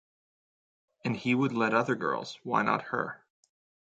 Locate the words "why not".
2.41-2.85